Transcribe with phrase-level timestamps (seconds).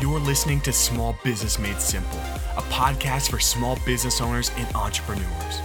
[0.00, 2.18] You're listening to Small Business Made Simple,
[2.56, 5.60] a podcast for small business owners and entrepreneurs.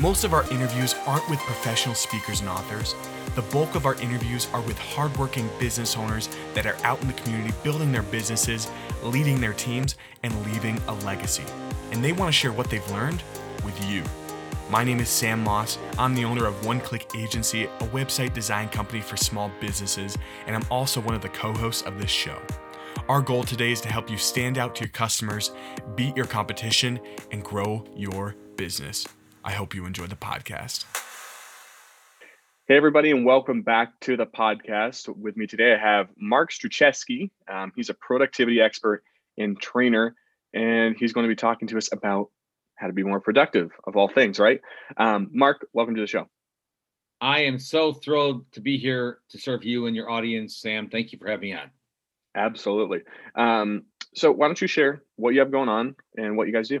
[0.00, 2.94] Most of our interviews aren't with professional speakers and authors.
[3.34, 7.12] The bulk of our interviews are with hardworking business owners that are out in the
[7.14, 8.70] community building their businesses,
[9.02, 11.44] leading their teams, and leaving a legacy.
[11.90, 13.24] And they want to share what they've learned
[13.64, 14.04] with you.
[14.70, 15.76] My name is Sam Moss.
[15.98, 20.54] I'm the owner of One Click Agency, a website design company for small businesses, and
[20.54, 22.40] I'm also one of the co hosts of this show.
[23.08, 25.52] Our goal today is to help you stand out to your customers,
[25.96, 27.00] beat your competition,
[27.30, 29.06] and grow your business.
[29.44, 30.84] I hope you enjoy the podcast.
[32.68, 35.08] Hey, everybody, and welcome back to the podcast.
[35.14, 37.30] With me today, I have Mark Struczewski.
[37.52, 39.02] Um, he's a productivity expert
[39.36, 40.14] and trainer,
[40.54, 42.30] and he's going to be talking to us about
[42.76, 44.60] how to be more productive of all things, right?
[44.96, 46.28] Um, Mark, welcome to the show.
[47.20, 50.88] I am so thrilled to be here to serve you and your audience, Sam.
[50.88, 51.70] Thank you for having me on.
[52.34, 53.00] Absolutely.
[53.34, 56.68] Um, so, why don't you share what you have going on and what you guys
[56.68, 56.80] do?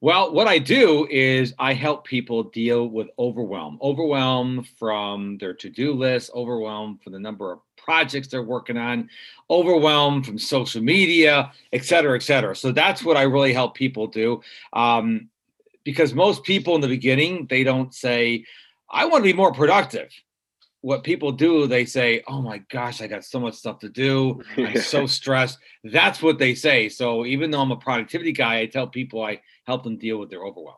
[0.00, 5.68] Well, what I do is I help people deal with overwhelm, overwhelm from their to
[5.68, 9.10] do list, overwhelm from the number of projects they're working on,
[9.50, 12.54] overwhelmed from social media, et cetera, et cetera.
[12.54, 14.40] So that's what I really help people do.
[14.72, 15.30] Um,
[15.82, 18.44] because most people in the beginning, they don't say,
[18.88, 20.10] I want to be more productive.
[20.80, 24.42] What people do, they say, Oh my gosh, I got so much stuff to do.
[24.56, 25.58] I'm so stressed.
[25.84, 26.88] That's what they say.
[26.88, 30.30] So even though I'm a productivity guy, I tell people I help them deal with
[30.30, 30.76] their overwhelm.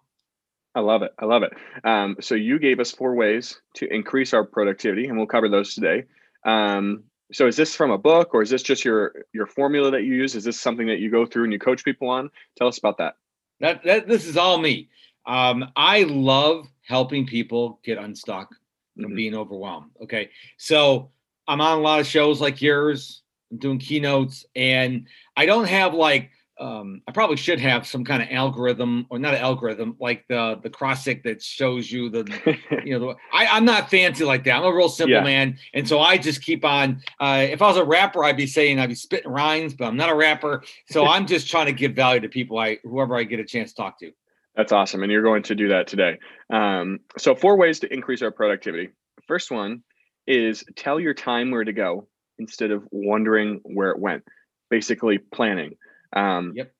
[0.75, 1.13] I love it.
[1.19, 1.53] I love it.
[1.85, 5.75] Um, so you gave us four ways to increase our productivity, and we'll cover those
[5.75, 6.05] today.
[6.45, 10.03] Um, so is this from a book or is this just your your formula that
[10.03, 10.35] you use?
[10.35, 12.31] Is this something that you go through and you coach people on?
[12.57, 13.15] Tell us about that.
[13.61, 14.89] That, that this is all me.
[15.27, 18.55] Um, I love helping people get unstuck
[18.95, 19.17] from mm-hmm.
[19.17, 19.91] being overwhelmed.
[20.03, 20.31] Okay.
[20.57, 21.11] So
[21.47, 23.23] I'm on a lot of shows like yours.
[23.51, 28.23] I'm doing keynotes and I don't have like um, I probably should have some kind
[28.23, 32.99] of algorithm or not an algorithm like the the Crossix that shows you the you
[32.99, 34.57] know the, I, I'm not fancy like that.
[34.57, 35.25] I'm a real simple yeah.
[35.25, 37.03] man, and so I just keep on.
[37.19, 39.97] Uh, if I was a rapper, I'd be saying I'd be spitting rhymes, but I'm
[39.97, 43.25] not a rapper, so I'm just trying to give value to people I whoever I
[43.25, 44.13] get a chance to talk to.
[44.57, 46.19] That's awesome, and you're going to do that today.
[46.53, 48.91] Um, so four ways to increase our productivity.
[49.27, 49.83] First one
[50.27, 54.25] is tell your time where to go instead of wondering where it went.
[54.69, 55.77] Basically, planning.
[56.15, 56.73] Um, yep.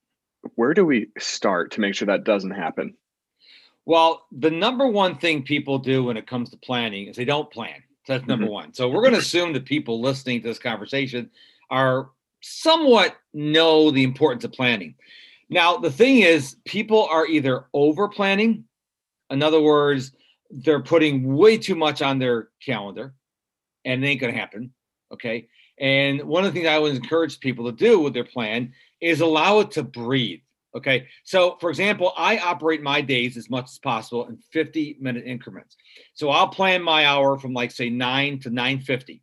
[0.55, 2.95] Where do we start to make sure that doesn't happen?
[3.85, 7.51] Well, the number one thing people do when it comes to planning is they don't
[7.51, 7.83] plan.
[8.05, 8.53] So that's number mm-hmm.
[8.53, 8.73] one.
[8.73, 11.29] So we're going to assume that people listening to this conversation
[11.69, 12.09] are
[12.41, 14.95] somewhat know the importance of planning.
[15.51, 18.63] Now, the thing is, people are either over planning,
[19.29, 20.13] in other words,
[20.49, 23.13] they're putting way too much on their calendar,
[23.85, 24.73] and it ain't going to happen.
[25.13, 25.49] Okay.
[25.77, 29.19] And one of the things I would encourage people to do with their plan is
[29.19, 30.39] allow it to breathe.
[30.75, 31.07] Okay.
[31.23, 35.75] So, for example, I operate my days as much as possible in 50 minute increments.
[36.13, 39.21] So I'll plan my hour from like say 9 to 9:50.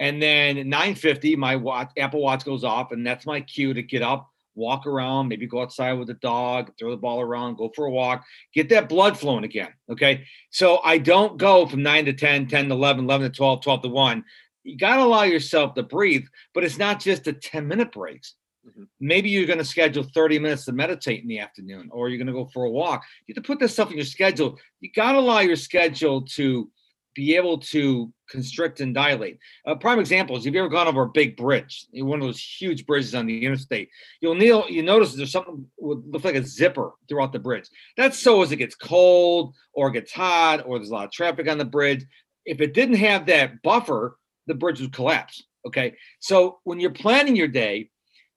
[0.00, 4.02] And then 9:50 my watch Apple Watch goes off and that's my cue to get
[4.02, 4.28] up,
[4.60, 7.90] walk around, maybe go outside with the dog, throw the ball around, go for a
[7.90, 9.72] walk, get that blood flowing again.
[9.90, 10.24] Okay?
[10.50, 13.82] So I don't go from 9 to 10, 10 to 11, 11 to 12, 12
[13.82, 14.24] to 1.
[14.62, 18.34] You got to allow yourself to breathe, but it's not just the 10 minute breaks
[18.66, 18.84] Mm-hmm.
[19.00, 22.26] Maybe you're going to schedule 30 minutes to meditate in the afternoon, or you're going
[22.26, 23.04] to go for a walk.
[23.26, 24.58] You have to put this stuff in your schedule.
[24.80, 26.70] You got to allow your schedule to
[27.14, 29.38] be able to constrict and dilate.
[29.66, 32.40] A prime example is if you've ever gone over a big bridge, one of those
[32.40, 33.88] huge bridges on the interstate,
[34.20, 37.68] you'll kneel, you notice there's something would look like a zipper throughout the bridge.
[37.96, 41.48] That's so as it gets cold or gets hot or there's a lot of traffic
[41.48, 42.06] on the bridge.
[42.46, 44.16] If it didn't have that buffer,
[44.46, 45.42] the bridge would collapse.
[45.66, 45.94] Okay.
[46.20, 47.90] So when you're planning your day,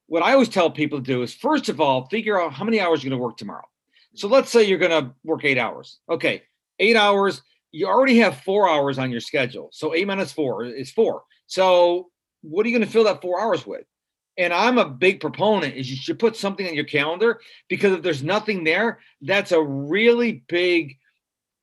[0.07, 2.79] what I always tell people to do is first of all, figure out how many
[2.79, 3.66] hours you're going to work tomorrow.
[4.16, 6.00] So let's say you're going to work eight hours.
[6.09, 6.44] Okay,
[6.79, 7.41] eight hours.
[7.73, 9.69] You already have four hours on your schedule.
[9.73, 11.23] So eight minus four is four.
[11.47, 12.09] So
[12.41, 13.84] what are you going to fill that four hours with?
[14.38, 18.01] And I'm a big proponent is you should put something on your calendar because if
[18.01, 20.98] there's nothing there, that's a really big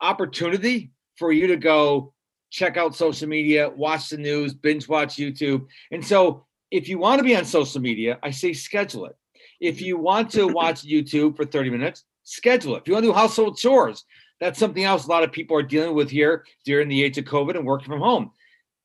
[0.01, 2.13] opportunity for you to go
[2.51, 5.67] check out social media, watch the news, binge watch YouTube.
[5.91, 9.17] And so if you want to be on social media, I say schedule it.
[9.61, 12.81] If you want to watch YouTube for 30 minutes, schedule it.
[12.81, 14.05] If you want to do household chores,
[14.41, 17.25] that's something else a lot of people are dealing with here during the age of
[17.27, 18.33] COVID and working from home.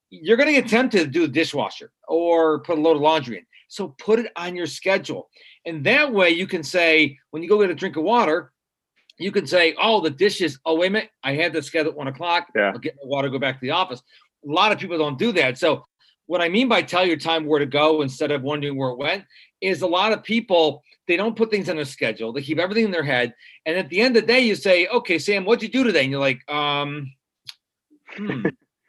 [0.09, 3.37] You're going to get tempted to do the dishwasher or put a load of laundry
[3.37, 3.45] in.
[3.67, 5.29] So put it on your schedule.
[5.65, 8.51] And that way you can say, when you go get a drink of water,
[9.17, 11.97] you can say, oh, the dishes, oh, wait a minute, I had this scheduled at
[11.97, 12.47] one o'clock.
[12.55, 12.71] Yeah.
[12.71, 14.01] I'll get my water, go back to the office.
[14.47, 15.57] A lot of people don't do that.
[15.57, 15.85] So
[16.27, 18.97] what I mean by tell your time where to go instead of wondering where it
[18.97, 19.23] went
[19.65, 22.33] is a lot of people they don't put things on a schedule.
[22.33, 23.35] They keep everything in their head,
[23.65, 26.03] and at the end of the day, you say, "Okay, Sam, what'd you do today?"
[26.03, 27.13] And you're like, "Um,
[28.09, 28.43] hmm,"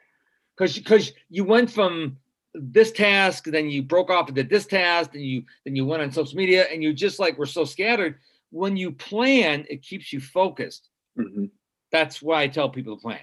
[0.57, 2.17] because because you went from
[2.53, 6.01] this task, then you broke off and did this task, and you then you went
[6.01, 8.15] on social media, and you just like were so scattered.
[8.49, 10.89] When you plan, it keeps you focused.
[11.15, 11.45] hmm
[11.91, 13.19] That's why I tell people to plan.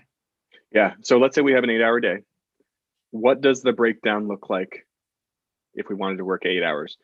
[0.72, 0.94] Yeah.
[1.02, 2.18] So let's say we have an eight-hour day.
[3.10, 4.86] What does the breakdown look like
[5.74, 6.96] if we wanted to work eight hours?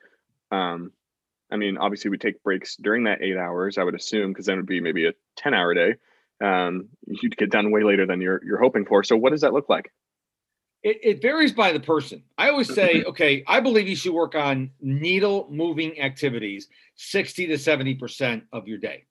[0.51, 0.93] Um,
[1.51, 3.79] I mean, obviously we take breaks during that eight hours.
[3.79, 5.95] I would assume because then it would be maybe a ten-hour day.
[6.43, 9.03] Um, you'd get done way later than you're you're hoping for.
[9.03, 9.93] So what does that look like?
[10.83, 12.23] It, it varies by the person.
[12.39, 17.55] I always say, okay, I believe you should work on needle moving activities 60 to
[17.55, 19.05] 70% of your day.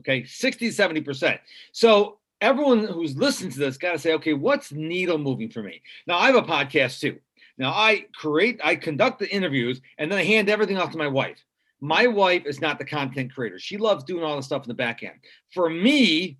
[0.00, 1.38] Okay, 60 to 70%.
[1.72, 5.82] So everyone who's listening to this got to say, okay, what's needle moving for me?
[6.06, 7.18] Now, I have a podcast too.
[7.58, 11.08] Now, I create, I conduct the interviews and then I hand everything off to my
[11.08, 11.42] wife.
[11.80, 13.58] My wife is not the content creator.
[13.58, 15.18] She loves doing all the stuff in the back end.
[15.52, 16.38] For me,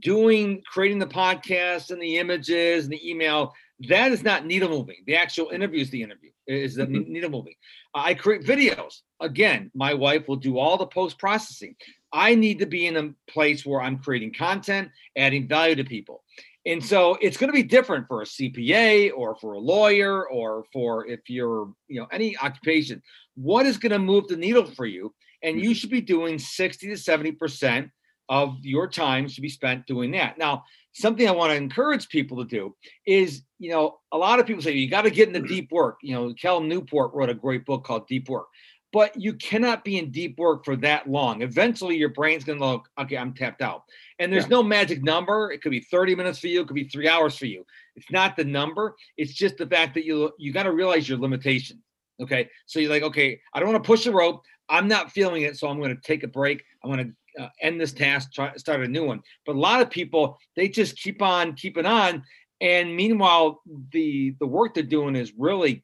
[0.00, 3.54] doing creating the podcast and the images and the email
[3.88, 7.06] that is not needle moving the actual interview is the interview is the Mhm.
[7.06, 7.54] needle moving
[7.94, 11.76] i create videos again my wife will do all the post processing
[12.12, 16.24] i need to be in a place where i'm creating content adding value to people
[16.66, 20.64] and so it's going to be different for a cpa or for a lawyer or
[20.72, 23.02] for if you're you know any occupation.
[23.34, 25.14] What is going to move the needle for you?
[25.42, 25.72] And you mm-hmm.
[25.74, 27.90] should be doing 60 to 70 percent
[28.28, 30.38] of your time should be spent doing that.
[30.38, 30.64] Now,
[30.94, 32.74] something I want to encourage people to do
[33.06, 35.48] is, you know, a lot of people say you got to get into mm-hmm.
[35.48, 35.98] deep work.
[36.02, 38.46] You know, Cal Newport wrote a great book called Deep Work,
[38.94, 41.42] but you cannot be in deep work for that long.
[41.42, 43.82] Eventually, your brain's going to look, okay, I'm tapped out.
[44.20, 44.50] And there's Yeah.
[44.50, 45.50] no magic number.
[45.50, 47.66] It could be 30 minutes for you, it could be three hours for you.
[47.96, 48.94] It's not the number.
[49.16, 51.82] It's just the fact that you you got to realize your limitation.
[52.22, 54.44] Okay, so you're like, okay, I don't want to push the rope.
[54.68, 56.62] I'm not feeling it, so I'm going to take a break.
[56.82, 59.22] I'm going to uh, end this task, try start a new one.
[59.44, 62.22] But a lot of people they just keep on keeping on,
[62.60, 65.82] and meanwhile the the work they're doing is really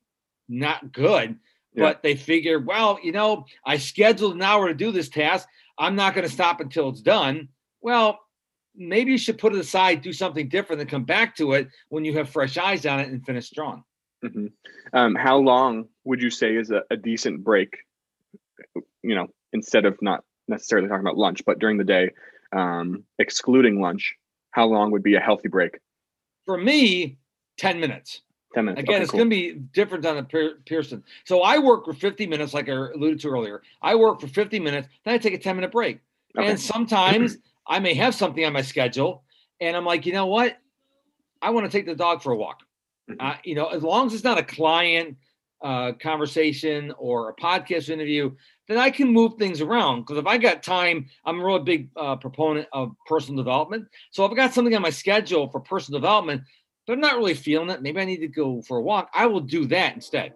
[0.49, 1.37] not good.
[1.75, 1.85] Yeah.
[1.85, 5.49] But they figure, well, you know, I scheduled an hour to do this task.
[5.79, 7.49] I'm not going to stop until it's done.
[7.81, 8.19] Well,
[8.75, 12.05] maybe you should put it aside, do something different, and come back to it when
[12.05, 13.85] you have fresh eyes on it and finish strong.
[14.23, 14.47] hmm
[14.93, 17.77] Um, how long would you say is a, a decent break?
[19.03, 22.11] You know, instead of not necessarily talking about lunch, but during the day,
[22.53, 24.15] um, excluding lunch,
[24.51, 25.79] how long would be a healthy break?
[26.47, 27.19] For me,
[27.59, 28.23] 10 minutes.
[28.55, 28.83] Ten minutes.
[28.83, 29.19] Again, Okay, it's cool.
[29.19, 31.05] going to be different on a Pearson.
[31.25, 33.63] So I work for 50 minutes, like I alluded to earlier.
[33.81, 36.01] I work for 50 minutes, then I take a 10 minute break.
[36.37, 36.49] Okay.
[36.49, 39.23] And sometimes I may have something on my schedule,
[39.61, 40.59] and I'm like, you know what?
[41.43, 42.63] I want to take the dog for a walk.
[43.09, 43.17] Mhm.
[43.21, 45.17] Uh, you know, as long as it's not a client
[45.63, 48.33] uh, conversation or a podcast interview,
[48.67, 50.01] then I can move things around.
[50.01, 53.87] Because if I got time, I'm a really big uh, proponent of personal development.
[54.11, 56.43] So if I got something on my schedule for personal development,
[56.89, 59.11] I'm not really feeling it, maybe I need to go for a walk.
[59.15, 60.33] I will do that instead.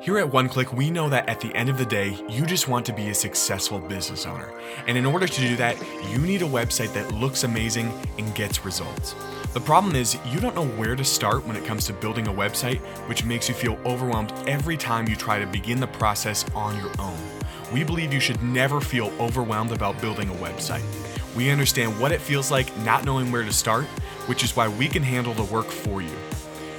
[0.00, 2.86] Here at OneClick, we know that at the end of the day, you just want
[2.86, 4.52] to be a successful business owner.
[4.86, 5.76] And in order to do that,
[6.10, 9.16] you need a website that looks amazing and gets results.
[9.54, 12.32] The problem is, you don't know where to start when it comes to building a
[12.32, 12.78] website,
[13.08, 16.92] which makes you feel overwhelmed every time you try to begin the process on your
[17.00, 17.37] own.
[17.72, 20.84] We believe you should never feel overwhelmed about building a website.
[21.36, 23.84] We understand what it feels like not knowing where to start,
[24.26, 26.16] which is why we can handle the work for you.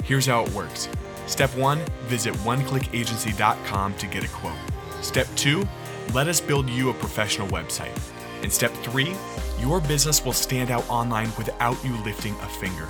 [0.03, 0.89] Here's how it works.
[1.27, 4.57] Step one, visit oneclickagency.com to get a quote.
[5.01, 5.67] Step two,
[6.13, 7.95] let us build you a professional website.
[8.41, 9.15] And step three,
[9.59, 12.87] your business will stand out online without you lifting a finger.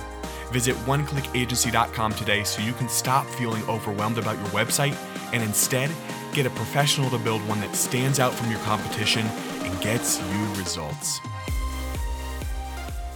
[0.52, 4.96] Visit oneclickagency.com today so you can stop feeling overwhelmed about your website
[5.32, 5.90] and instead
[6.32, 10.54] get a professional to build one that stands out from your competition and gets you
[10.54, 11.20] results.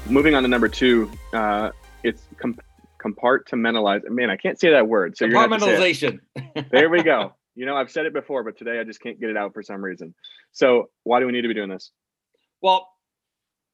[0.07, 1.71] Moving on to number two, uh,
[2.03, 2.59] it's com-
[2.99, 4.09] compartmentalize.
[4.11, 5.17] Man, I can't say that word.
[5.17, 6.21] So you're gonna have to say it.
[6.37, 6.71] Compartmentalization.
[6.71, 7.35] There we go.
[7.55, 9.63] You know, I've said it before, but today I just can't get it out for
[9.63, 10.15] some reason.
[10.53, 11.93] So why do we need to be doing this?
[12.61, 12.89] Well,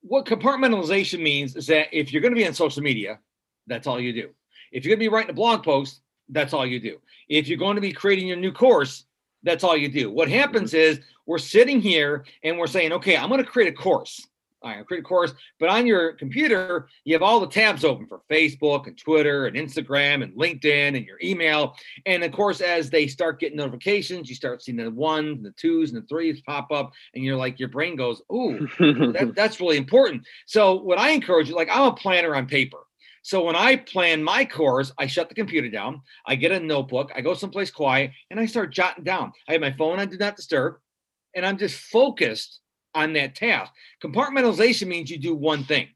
[0.02, 3.18] what compartmentalization means is that if you're going to be on social media,
[3.66, 4.30] that's all you do.
[4.73, 6.99] If you're going to be writing a blog post, that's all you do.
[7.28, 9.04] If you're going to be creating your new course,
[9.42, 10.11] that's all you do.
[10.11, 13.76] What happens is we're sitting here and we're saying, okay, I'm going to create a
[13.76, 14.26] course.
[14.62, 18.06] All right, create a course, but on your computer, you have all the tabs open
[18.06, 21.75] for Facebook and Twitter and Instagram and LinkedIn and your email.
[22.04, 25.92] And of course, as they start getting notifications, you start seeing the ones, the twos,
[25.92, 29.78] and the threes pop up, and you're like, your brain goes, "Ooh, that, that's really
[29.78, 30.26] important.
[30.44, 32.80] So what I encourage you, like I'm a planner on paper.
[33.22, 37.12] So when I plan my course, I shut the computer down, I get a notebook,
[37.14, 39.32] I go someplace quiet, and I start jotting down.
[39.48, 40.76] I have my phone on do not disturb,
[41.34, 42.60] and I'm just focused
[42.94, 43.72] on that task.
[44.02, 45.88] Compartmentalization means you do one thing.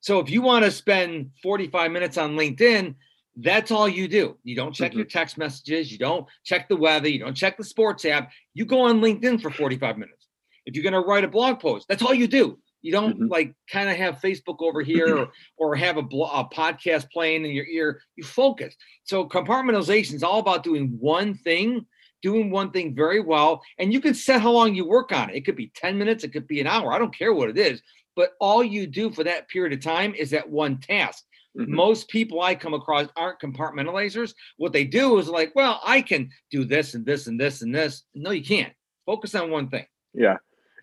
[0.00, 2.94] So if you want to spend 45 minutes on LinkedIn,
[3.36, 4.36] that's all you do.
[4.44, 4.98] You don't check mm-hmm.
[4.98, 8.30] your text messages, you don't check the weather, you don't check the sports app.
[8.54, 10.28] You go on LinkedIn for 45 minutes.
[10.66, 12.58] If you're going to write a blog post, that's all you do.
[12.82, 13.28] You don't mm-hmm.
[13.28, 17.44] like kind of have Facebook over here or, or have a, blo- a podcast playing
[17.44, 18.00] in your ear.
[18.16, 18.74] You focus.
[19.04, 21.86] So compartmentalization is all about doing one thing,
[22.22, 25.36] doing one thing very well, and you can set how long you work on it.
[25.36, 26.92] It could be 10 minutes, it could be an hour.
[26.92, 27.80] I don't care what it is,
[28.16, 31.24] but all you do for that period of time is that one task.
[31.58, 31.74] Mm-hmm.
[31.74, 34.34] Most people I come across aren't compartmentalizers.
[34.56, 37.74] What they do is like, well, I can do this and this and this and
[37.74, 38.04] this.
[38.14, 38.72] No, you can't.
[39.04, 39.84] Focus on one thing.
[40.14, 40.36] Yeah.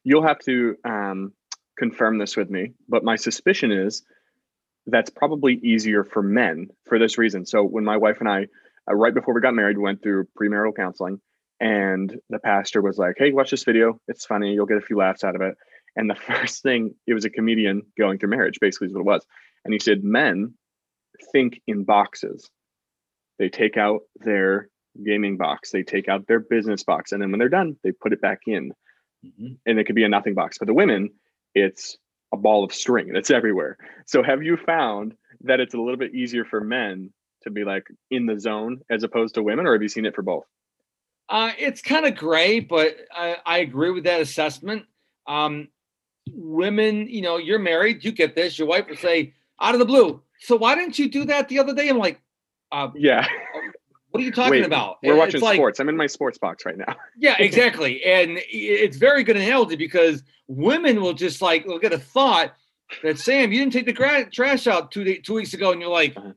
[0.03, 1.33] You'll have to um,
[1.79, 4.03] confirm this with me, but my suspicion is
[4.85, 7.45] that's probably easier for men for this reason.
[7.45, 8.47] So when my wife and I,
[8.89, 11.21] uh, right before we got married, we went through premarital counseling,
[11.59, 13.99] and the pastor was like, "Hey, watch this video.
[14.07, 14.53] It's funny.
[14.53, 15.55] You'll get a few laughs out of it."
[15.95, 19.05] And the first thing, it was a comedian going through marriage, basically is what it
[19.05, 19.25] was.
[19.65, 20.53] And he said, men
[21.31, 22.49] think in boxes.
[23.37, 24.69] They take out their
[25.05, 28.13] gaming box, they take out their business box, and then when they're done, they put
[28.13, 28.73] it back in.
[29.25, 29.53] Mm-hmm.
[29.65, 30.57] And it could be a nothing box.
[30.57, 31.09] But the women,
[31.55, 31.97] it's
[32.33, 33.77] a ball of string that's everywhere.
[34.05, 37.11] So have you found that it's a little bit easier for men
[37.43, 40.15] to be like in the zone as opposed to women, or have you seen it
[40.15, 40.45] for both?
[41.29, 44.85] Uh, it's kind of gray, but I, I, agree with that assessment.
[45.27, 45.67] Um,
[46.33, 48.57] women, you know, you're married, you get this.
[48.57, 51.59] Your wife will say out of the blue, so why didn't you do that the
[51.59, 51.87] other day?
[51.87, 52.19] I'm like,
[52.71, 53.27] uh, yeah.
[54.11, 54.97] What are you talking Wait, about?
[55.03, 55.79] We're it's watching like, sports.
[55.79, 56.95] I'm in my sports box right now.
[57.17, 58.03] yeah, exactly.
[58.03, 62.53] And it's very good analogy because women will just like look at a thought
[63.03, 65.79] that Sam, you didn't take the gra- trash out two day, two weeks ago, and
[65.79, 66.31] you're like, uh-huh.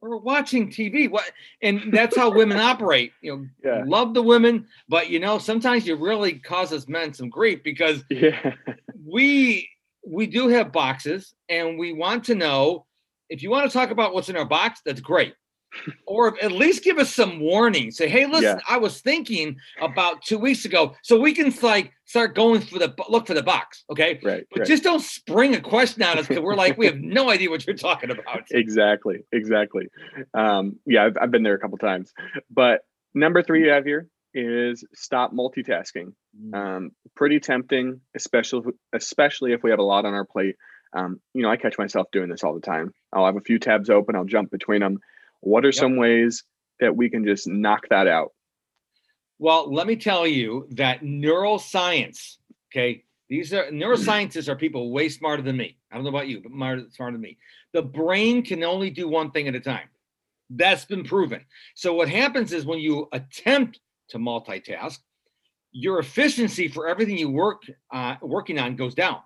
[0.00, 1.10] we're watching TV.
[1.10, 1.28] What?
[1.62, 3.12] And that's how women operate.
[3.22, 3.84] You know, yeah.
[3.86, 8.04] love the women, but you know, sometimes you really cause us men some grief because
[8.10, 8.54] yeah.
[9.04, 9.68] we
[10.06, 12.86] we do have boxes, and we want to know
[13.30, 15.34] if you want to talk about what's in our box, that's great.
[16.06, 17.90] Or at least give us some warning.
[17.90, 18.60] Say, hey, listen, yeah.
[18.68, 22.94] I was thinking about two weeks ago, so we can like start going for the
[23.08, 24.18] look for the box, okay?
[24.22, 24.44] Right.
[24.50, 24.68] But right.
[24.68, 27.66] just don't spring a question on us because we're like we have no idea what
[27.66, 28.42] you're talking about.
[28.50, 29.88] Exactly, exactly.
[30.34, 32.12] Um, yeah, I've, I've been there a couple times.
[32.50, 32.80] But
[33.14, 36.12] number three you have here is stop multitasking.
[36.40, 36.54] Mm.
[36.54, 40.56] Um, pretty tempting, especially especially if we have a lot on our plate.
[40.92, 42.92] Um, you know, I catch myself doing this all the time.
[43.12, 44.98] I'll have a few tabs open, I'll jump between them.
[45.40, 45.74] What are yep.
[45.74, 46.44] some ways
[46.80, 48.32] that we can just knock that out?
[49.38, 52.36] Well, let me tell you that neuroscience,
[52.70, 55.78] okay, these are neuroscientists are people way smarter than me.
[55.90, 57.38] I don't know about you, but smarter, smarter than me.
[57.72, 59.88] The brain can only do one thing at a time.
[60.50, 61.44] That's been proven.
[61.74, 63.80] So what happens is when you attempt
[64.10, 64.98] to multitask,
[65.72, 69.20] your efficiency for everything you work uh, working on goes down.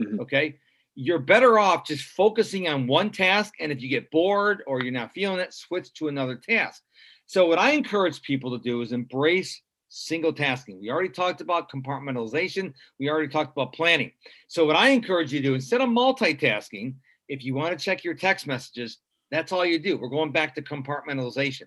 [0.00, 0.20] Mm-hmm.
[0.20, 0.56] Okay
[0.94, 3.54] you're better off just focusing on one task.
[3.60, 6.82] And if you get bored or you're not feeling it, switch to another task.
[7.26, 10.80] So, what I encourage people to do is embrace single tasking.
[10.80, 14.12] We already talked about compartmentalization, we already talked about planning.
[14.48, 16.94] So, what I encourage you to do instead of multitasking,
[17.28, 18.98] if you want to check your text messages,
[19.30, 19.96] that's all you do.
[19.96, 21.64] We're going back to compartmentalization.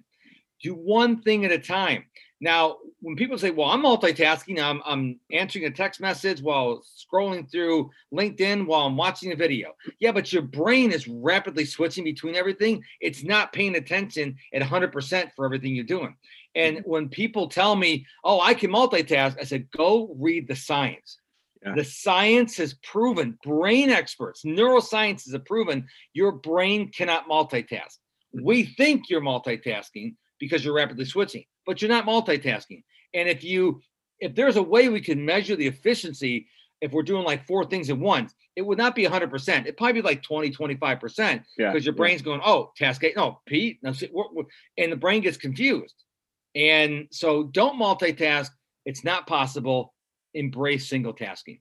[0.62, 2.06] Do one thing at a time.
[2.44, 7.50] Now, when people say, well, I'm multitasking, I'm, I'm answering a text message while scrolling
[7.50, 9.72] through LinkedIn while I'm watching a video.
[10.02, 12.84] Yeah, but your brain is rapidly switching between everything.
[13.00, 16.18] It's not paying attention at 100% for everything you're doing.
[16.54, 16.90] And mm-hmm.
[16.90, 21.20] when people tell me, oh, I can multitask, I said, go read the science.
[21.66, 21.76] Yeah.
[21.76, 27.70] The science has proven, brain experts, neuroscience has proven your brain cannot multitask.
[28.36, 28.44] Mm-hmm.
[28.44, 32.84] We think you're multitasking because you're rapidly switching but you're not multitasking.
[33.14, 33.82] And if you
[34.20, 36.48] if there's a way we can measure the efficiency
[36.84, 39.62] if we're doing like four things at once, it would not be 100%.
[39.62, 41.00] It'd probably be like 20, 25%.
[41.00, 42.26] Because yeah, your brain's yeah.
[42.26, 43.16] going, oh, task eight.
[43.16, 43.80] No, Pete.
[43.82, 43.94] No,
[44.78, 45.96] and the brain gets confused.
[46.56, 48.50] And so don't multitask.
[48.86, 49.94] It's not possible.
[50.34, 51.60] Embrace single tasking.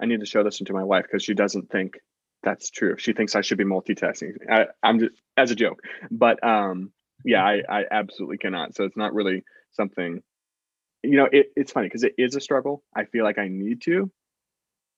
[0.00, 1.98] I need to show this to my wife because she doesn't think
[2.42, 2.96] that's true.
[2.98, 4.34] She thinks I should be multitasking.
[4.48, 6.92] I, am just as a joke, but um,
[7.24, 8.74] yeah, I, I absolutely cannot.
[8.74, 10.22] So it's not really something,
[11.02, 12.82] you know, it, it's funny because it is a struggle.
[12.94, 14.10] I feel like I need to,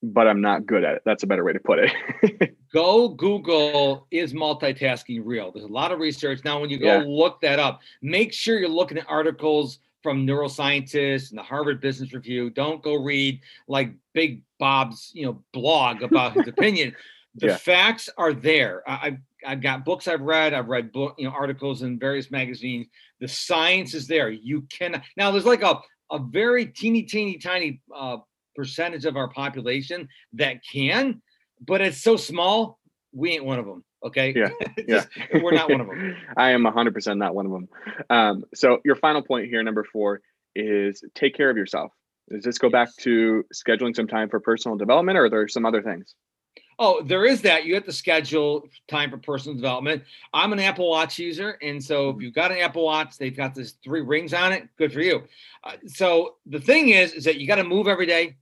[0.03, 1.03] but I'm not good at it.
[1.05, 2.57] That's a better way to put it.
[2.73, 5.53] go Google is multitasking real?
[5.53, 6.41] There's a lot of research.
[6.45, 7.05] Now, when you go yeah.
[7.07, 12.13] look that up, make sure you're looking at articles from neuroscientists and the Harvard Business
[12.13, 12.51] Review.
[12.51, 16.95] Don't go read like Big Bob's, you know, blog about his opinion.
[17.37, 17.57] The yeah.
[17.57, 18.83] facts are there.
[18.87, 20.55] I, I've got books I've read.
[20.55, 22.87] I've read book, you know, articles in various magazines.
[23.21, 24.31] The science is there.
[24.31, 25.31] You can now.
[25.31, 25.81] There's like a
[26.13, 28.19] a very teeny, teeny, tiny uh,
[28.55, 31.23] percentage of our population that can,
[31.67, 32.79] but it's so small.
[33.13, 33.83] We ain't one of them.
[34.05, 34.35] Okay.
[34.37, 34.51] Yeah.
[34.89, 35.43] Just, yeah.
[35.43, 36.17] we're not one of them.
[36.37, 37.69] I am 100% not one of them.
[38.11, 40.21] Um, so, your final point here, number four,
[40.55, 41.93] is take care of yourself.
[42.31, 45.67] Does this go back to scheduling some time for personal development or are there some
[45.67, 46.15] other things?
[46.85, 47.65] Oh, there is that.
[47.65, 50.03] You have to schedule time for personal development.
[50.35, 51.57] I'm an Apple Watch user.
[51.63, 54.69] And so if you've got an Apple Watch, they've got this three rings on it.
[54.77, 55.23] Good for you.
[55.63, 58.35] Uh, so the thing is, is that you got to move every day,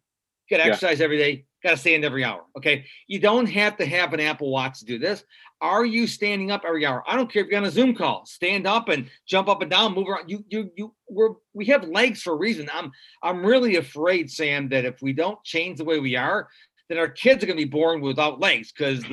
[0.48, 0.72] you got to Yeah.
[0.72, 2.46] exercise every day, got to stand every hour.
[2.56, 2.86] Okay.
[3.08, 5.22] You don't have to have an Apple Watch to do this.
[5.60, 7.04] Are you standing up every hour?
[7.06, 8.24] I don't care if you're on a Zoom call.
[8.24, 10.30] Stand up and jump up and down, move around.
[10.30, 10.94] You, you, you.
[11.06, 12.70] We're we have legs for a reason.
[12.72, 12.90] I'm,
[13.22, 16.48] I'm really afraid, Sam, that if we don't change the way we are,
[16.90, 19.08] then our kids are going to be born without legs because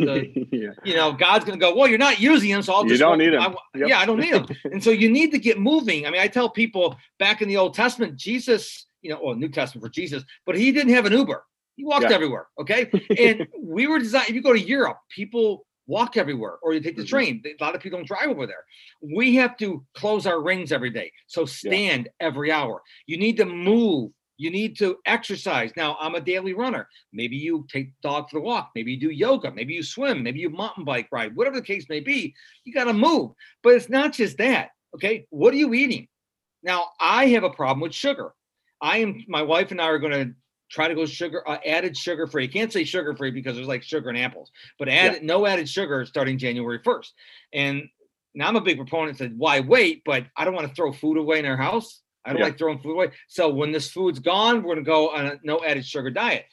[0.51, 0.71] yeah.
[0.83, 2.97] you know god's going to go well you're not using them so i'll just You
[2.97, 3.41] don't need 'em.
[3.41, 3.89] I- Yep.
[3.89, 6.27] yeah i don't need them and so you need to get moving i mean i
[6.27, 10.23] tell people back in the old testament jesus you know well new testament for jesus
[10.45, 11.43] but he didn't have an uber
[11.75, 12.13] he walked Yeah.
[12.15, 16.73] everywhere okay and we were designed if you go to europe people walk everywhere or
[16.73, 17.07] you take the Mhm.
[17.07, 18.65] train a lot of people don't drive over there
[19.15, 23.45] we have to close our rings every day so stand every hour you need to
[23.45, 25.71] move you need to exercise.
[25.75, 26.87] Now i'm a daily runner.
[27.11, 28.71] Maybe you take the dog for the walk.
[28.75, 29.51] Maybe you do yoga.
[29.51, 30.23] Maybe you swim.
[30.23, 31.35] Maybe you mountain bike ride.
[31.35, 33.31] Whatever the case may be you got to move.
[33.63, 35.25] But it's not just that okay?
[35.29, 36.07] What are you eating?
[36.63, 38.33] Now i have a problem with sugar.
[38.81, 40.33] I am my wife and i are going to
[40.69, 43.83] try to go sugar uh, added sugar free can't say sugar free because there's like
[43.83, 47.11] sugar and apples but add no added sugar starting january 1st
[47.53, 47.83] and
[48.35, 51.17] now i'm a big proponent said why wait but i don't want to throw food
[51.17, 52.45] away in our house i don't Yeah.
[52.45, 55.39] like throwing food away so when this food's gone we're going to go on a
[55.43, 56.45] no added sugar diet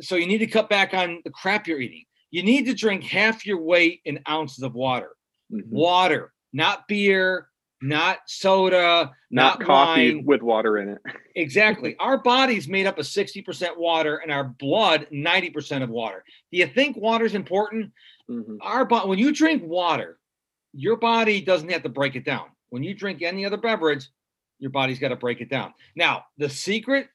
[0.00, 3.02] so you need to cut back on the crap you're eating you need to drink
[3.04, 5.10] half your weight in ounces of water
[5.52, 5.68] Mhm.
[5.68, 7.48] water not beer
[7.84, 10.98] not soda Not, not, coffee wine with water in it.
[11.34, 11.96] Exactly.
[11.98, 16.22] Our body's made up of 60% water and our blood 90% of water.
[16.52, 17.90] Do you think water's important?
[18.30, 18.58] Mhm.
[18.60, 20.20] Our body when you drink water,
[20.74, 22.50] your body doesn't have to break it down.
[22.68, 24.06] When you drink any other beverage,
[24.62, 25.74] your body's got to break it down.
[25.96, 27.08] Now, the secret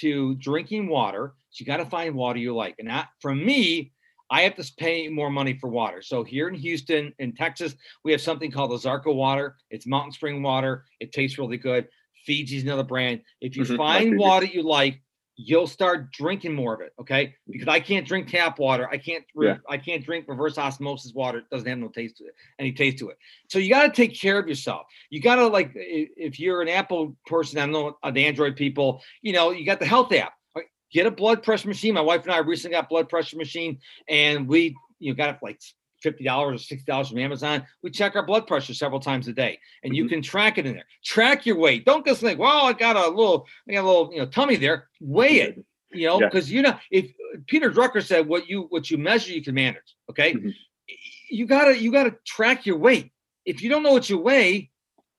[0.00, 2.76] to drinking water is you got to find water you like.
[2.78, 3.92] And that, for me,
[4.30, 6.00] I have to pay more money for water.
[6.00, 9.56] So here in Houston, in Texas, we have something called the Ozarka water.
[9.68, 10.84] It's mountain spring water.
[11.00, 11.88] It tastes really good.
[12.24, 13.22] Fiji's another brand.
[13.40, 15.02] If you Mhm, find water you like,
[15.36, 16.92] you'll start drinking more of it.
[17.00, 18.88] Okay, because I can't drink tap water.
[18.90, 19.24] I can't.
[19.34, 19.58] Yeah.
[19.68, 21.38] I can't drink reverse osmosis water.
[21.38, 22.34] It doesn't have no taste to it.
[22.58, 23.18] Any taste to it.
[23.48, 24.86] So you got to take care of yourself.
[25.10, 27.58] You got to like if you're an Apple person.
[27.58, 29.02] I know uh, the Android people.
[29.22, 30.32] You know you got the health app.
[30.92, 31.94] Get a blood pressure machine.
[31.94, 35.30] My wife and I recently got a blood pressure machine, and we you know, got
[35.30, 35.60] it like
[36.02, 37.64] fifty dollars or sixty dollars from Amazon.
[37.82, 40.08] We check our blood pressure several times a day, and you Mhm.
[40.10, 40.84] can track it in there.
[41.04, 41.84] Track your weight.
[41.84, 44.56] Don't just think, well, I got a little, I got a little, you know, tummy
[44.56, 44.88] there.
[45.00, 45.64] Weigh it.
[45.94, 46.28] You know, Yeah.
[46.28, 47.10] because you know, if
[47.46, 49.94] Peter Drucker said, what you what you measure, you can manage.
[50.08, 50.54] Okay, Mhm.
[51.30, 53.12] you gotta you gotta track your weight.
[53.44, 54.70] If you don't know what you weigh,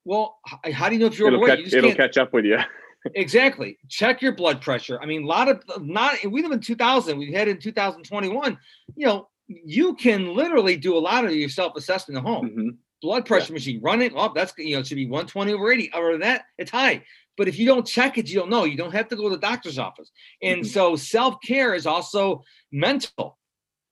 [0.03, 0.39] well,
[0.73, 1.63] how do you know if you're It'll, overweight?
[1.65, 2.57] catch, You it'll catch up with you.
[3.15, 7.17] exactly check your blood pressure i mean a lot of not we live in 2000
[7.17, 8.57] we head in 2021
[8.95, 9.27] you know
[9.65, 12.77] you can literally do a lot of your self-assessment at home Mhm.
[13.01, 15.91] blood pressure machine run it up that's you know it should be 120 over 80
[15.93, 17.03] other than that it's high
[17.37, 19.35] but if you don't check it you don't know you don't have to go to
[19.35, 20.11] the doctor's office
[20.41, 20.65] and Mhm.
[20.67, 23.37] so self-care is also mental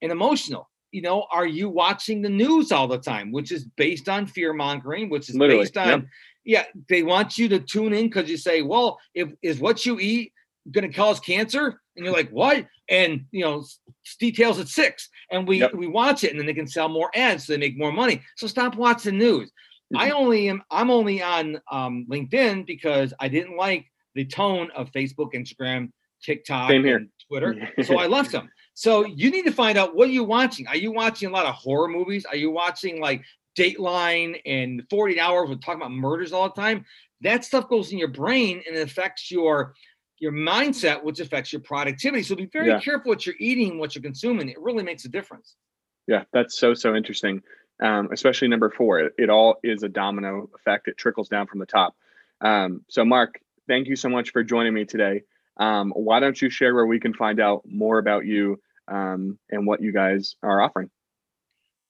[0.02, 4.08] and emotional you know are you watching the news all the time which is based
[4.10, 6.06] on fear mongering which is Literally, based on yep.
[6.46, 10.00] yeah they want you to tune in because you say well if is what you
[10.00, 10.32] eat
[10.70, 11.82] going to cause cancer?
[11.96, 12.68] And you're like what?
[12.90, 13.64] And you know
[14.20, 15.10] details at six.
[15.32, 15.74] And we Yep.
[15.76, 18.22] we watch it and then they can sell more ads so they make more money.
[18.38, 19.52] So stop watching news.
[19.96, 20.14] I Mhm.
[20.14, 25.34] only am i'm only on um, linkedin because i didn't like the tone of facebook
[25.34, 25.92] instagram
[26.24, 26.96] tiktok Same here.
[26.96, 30.24] and twitter so i left them so you need to find out what are you
[30.24, 30.66] watching.
[30.68, 32.24] Are you watching a lot of horror movies?
[32.26, 33.22] Are you watching like
[33.60, 36.86] dateline and 40 hours we're talking about murders all the time?
[37.20, 39.74] That stuff goes in your brain and it affects your
[40.22, 42.80] your mindset which affects your productivity so be very Yeah.
[42.80, 45.56] careful what you're eating what you're consuming it really makes a difference
[46.08, 47.42] Yeah, that's so so interesting.
[47.82, 49.00] Um, especially number four.
[49.00, 50.88] It, it all is a domino effect.
[50.88, 51.96] It trickles down from the top.
[52.40, 55.24] Um, so, Mark, thank you so much for joining me today.
[55.58, 59.66] Um, why don't you share where we can find out more about you um, and
[59.66, 60.92] what you guys are offering?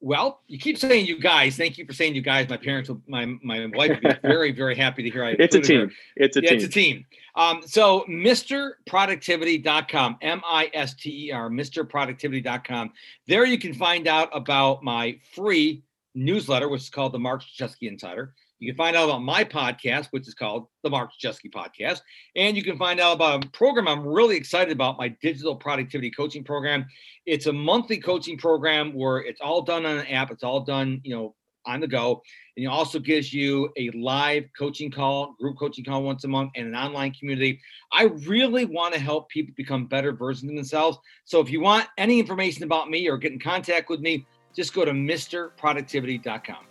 [0.01, 3.01] Well you keep saying you guys thank you for saying you guys my parents will
[3.07, 5.87] my my wife would be very very happy to hear I It's a included her.
[5.87, 5.95] team.
[6.17, 6.57] It's a yeah, team.
[6.57, 7.05] it's a team.
[7.35, 12.91] Um, so MrProductivity.com, M-I-S-T-E-R, MrProductivity.com.
[13.27, 15.81] There you can find out about my free
[16.13, 18.33] newsletter, which is called the Mark Struczewski Insider.
[18.61, 22.01] You can find out about my podcast, which is called the Mark Struczewski Podcast.
[22.35, 26.11] And you can find out about a program I'm really excited about, my digital productivity
[26.11, 26.85] coaching program.
[27.25, 30.29] It's a monthly coaching program where it's all done on an app.
[30.29, 31.33] It's all done, you know,
[31.65, 32.21] on the go.
[32.55, 36.51] And it also gives you a live coaching call, group coaching call once a month,
[36.55, 37.59] and an online community.
[37.91, 40.99] I really want to help people become better versions of themselves.
[41.25, 44.75] So if you want any information about me or get in contact with me, just
[44.75, 46.70] go to MrProductivity.com.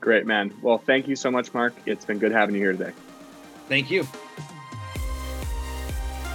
[0.00, 0.52] Great, man.
[0.62, 1.74] Well, thank you so much, Mark.
[1.86, 2.92] It's been good having you here today.
[3.68, 4.06] Thank you.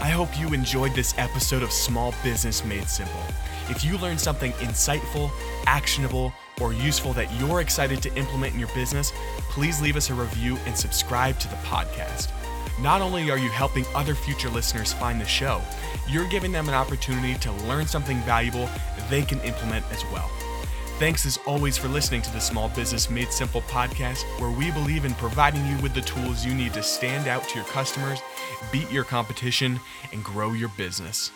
[0.01, 3.23] I hope you enjoyed this episode of Small Business Made Simple.
[3.69, 5.31] If you learned something insightful,
[5.65, 9.11] actionable, or useful that you're excited to implement in your business,
[9.49, 12.31] please leave us a review and subscribe to the podcast.
[12.79, 15.61] Not only are you helping other future listeners find the show,
[16.07, 18.69] you're giving them an opportunity to learn something valuable
[19.09, 20.29] they can implement as well.
[20.97, 25.03] Thanks as always for listening to the Small Business Made Simple podcast, where we believe
[25.03, 28.21] in providing you with the tools you need to stand out to your customers,
[28.71, 29.77] beat your competition,
[30.13, 31.31] and grow your business.